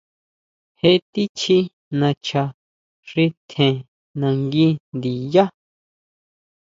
Je 0.79 0.91
tichí 1.13 1.57
nacha 1.99 2.43
xi 3.07 3.25
tjen 3.49 3.75
nangui 4.19 4.67
ndiyá. 4.97 5.43